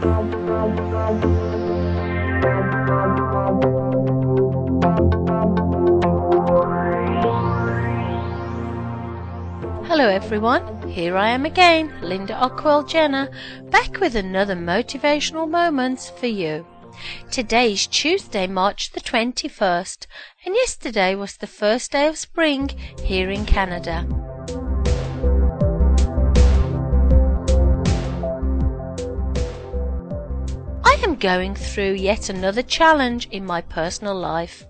[0.00, 0.08] Hello
[10.08, 13.28] everyone, here I am again, Linda Ockwell Jenner,
[13.68, 16.64] back with another motivational moments for you.
[17.30, 20.06] Today's Tuesday, March the 21st,
[20.46, 22.70] and yesterday was the first day of spring
[23.04, 24.06] here in Canada.
[31.10, 34.64] Am going through yet another challenge in my personal life.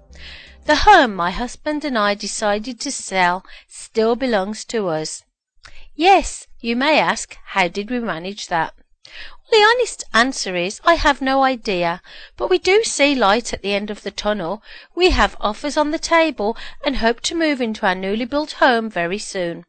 [0.64, 5.22] The home my husband and I decided to sell still belongs to us.
[5.94, 8.72] Yes, you may ask, how did we manage that?
[9.04, 12.00] Well, the honest answer is, I have no idea,
[12.38, 14.62] but we do see light at the end of the tunnel.
[14.94, 18.88] We have offers on the table and hope to move into our newly built home
[18.88, 19.64] very soon.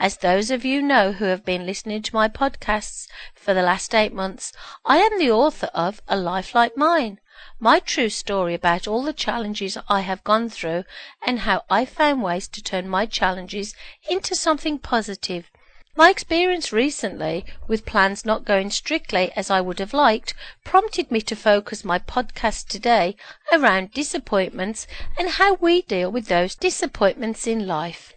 [0.00, 3.94] As those of you know who have been listening to my podcasts for the last
[3.94, 4.52] eight months,
[4.84, 7.20] I am the author of A Life Like Mine,
[7.60, 10.82] my true story about all the challenges I have gone through
[11.24, 13.72] and how I found ways to turn my challenges
[14.08, 15.48] into something positive.
[15.94, 21.20] My experience recently, with plans not going strictly as I would have liked, prompted me
[21.20, 23.14] to focus my podcast today
[23.52, 28.12] around disappointments and how we deal with those disappointments in life.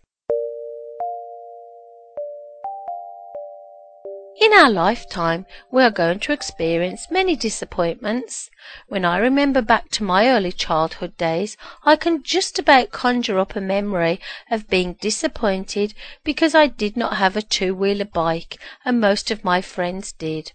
[4.39, 8.51] In our lifetime, we are going to experience many disappointments.
[8.87, 13.55] When I remember back to my early childhood days, I can just about conjure up
[13.55, 14.19] a memory
[14.51, 19.43] of being disappointed because I did not have a two wheeler bike and most of
[19.43, 20.51] my friends did.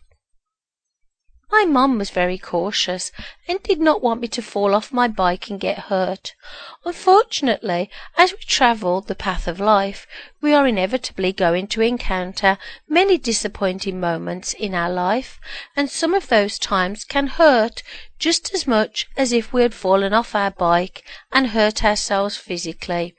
[1.54, 3.12] My mum was very cautious
[3.46, 6.34] and did not want me to fall off my bike and get hurt.
[6.82, 10.06] Unfortunately, as we travel the path of life,
[10.40, 12.56] we are inevitably going to encounter
[12.88, 15.38] many disappointing moments in our life,
[15.76, 17.82] and some of those times can hurt
[18.18, 23.14] just as much as if we had fallen off our bike and hurt ourselves physically.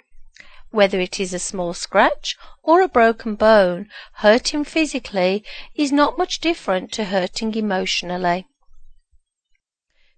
[0.73, 5.43] Whether it is a small scratch or a broken bone, hurting physically
[5.75, 8.47] is not much different to hurting emotionally.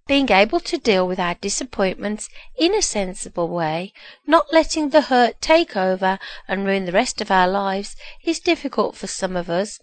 [0.06, 3.92] Being able to deal with our disappointments in a sensible way,
[4.26, 6.18] not letting the hurt take over
[6.48, 9.78] and ruin the rest of our lives, is difficult for some of us.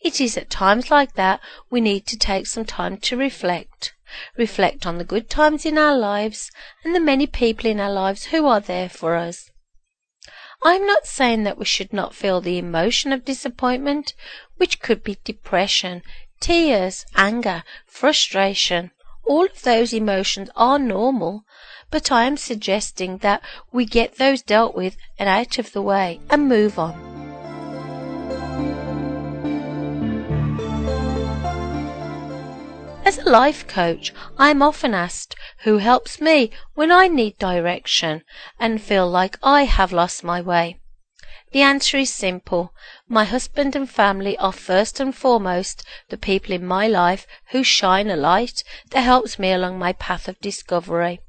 [0.00, 3.92] It is at times like that we need to take some time to reflect.
[4.36, 6.52] Reflect on the good times in our lives
[6.84, 9.48] and the many people in our lives who are there for us.
[10.64, 14.14] I'm not saying that we should not feel the emotion of disappointment,
[14.58, 16.02] which could be depression,
[16.38, 18.92] tears, anger, frustration.
[19.24, 21.44] All of those emotions are normal,
[21.90, 23.42] but I am suggesting that
[23.72, 27.11] we get those dealt with and out of the way and move on.
[33.12, 38.22] As a life coach, I am often asked who helps me when I need direction
[38.58, 40.80] and feel like I have lost my way.
[41.50, 42.72] The answer is simple.
[43.06, 48.08] My husband and family are first and foremost the people in my life who shine
[48.08, 51.20] a light that helps me along my path of discovery.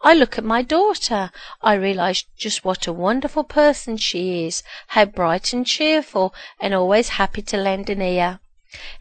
[0.00, 1.30] I look at my daughter.
[1.60, 7.20] I realize just what a wonderful person she is, how bright and cheerful, and always
[7.20, 8.40] happy to lend an ear.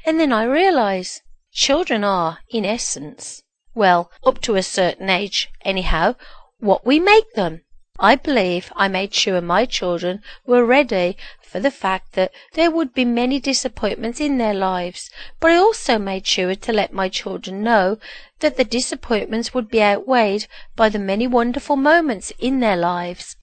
[0.06, 1.22] And then I realize
[1.54, 3.44] Children are, in essence,
[3.76, 6.16] well, up to a certain age, anyhow,
[6.60, 7.62] what we make them.
[8.00, 12.96] I believe I made sure my children were ready for the fact that there would
[12.96, 17.62] be many disappointments in their lives, but I also made sure to let my children
[17.62, 18.00] know
[18.40, 23.38] that the disappointments would be outweighed by the many wonderful moments in their lives.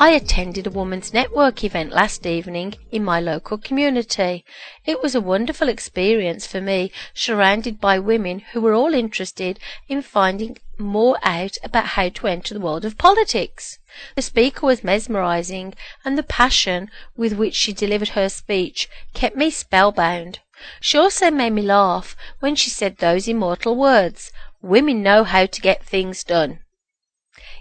[0.00, 4.44] I attended a women's network event last evening in my local community.
[4.86, 10.02] It was a wonderful experience for me, surrounded by women who were all interested in
[10.02, 13.80] finding more out about how to enter the world of politics.
[14.14, 15.74] The speaker was mesmerizing,
[16.04, 20.38] and the passion with which she delivered her speech kept me spellbound.
[20.80, 24.30] She also made me laugh when she said those immortal words,
[24.62, 26.60] Women know how to get things done.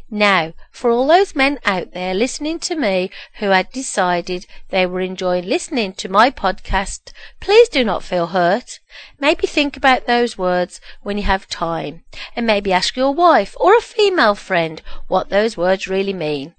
[0.09, 5.01] Now, for all those men out there listening to me who had decided they were
[5.01, 7.11] enjoying listening to my podcast,
[7.41, 8.79] please do not feel hurt.
[9.19, 12.05] Maybe think about those words when you have time,
[12.37, 16.55] and maybe ask your wife or a female friend what those words really mean.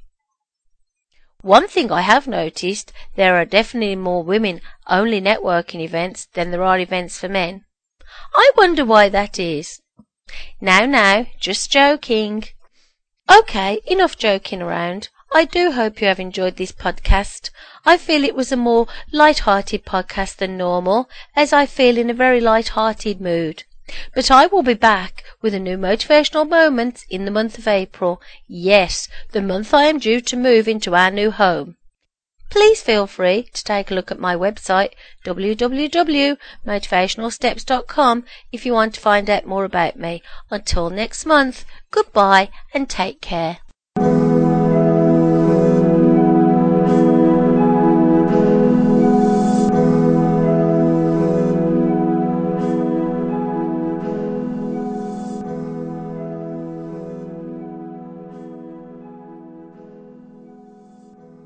[1.41, 6.65] One thing I have noticed, there are definitely more women only networking events than there
[6.65, 7.65] are events for men.
[8.35, 9.81] I wonder why that is.
[10.61, 12.45] Now, now, just joking.
[13.31, 15.11] Okay, enough joking around.
[15.33, 17.51] I do hope you have enjoyed this podcast.
[17.85, 22.15] I feel it was a more light-hearted podcast than normal, as I feel in a
[22.15, 23.65] very light-hearted mood.
[24.15, 28.21] But I will be back with a new motivational moment in the month of April.
[28.47, 31.78] Yes, the month I am due to move into our new home.
[32.50, 34.93] Please feel free to take a look at my website,
[35.25, 40.23] www.motivationalsteps.com, if you want to find out more about me.
[40.50, 43.59] Until next month, goodbye and take care.